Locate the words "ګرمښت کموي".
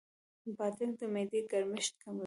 1.51-2.19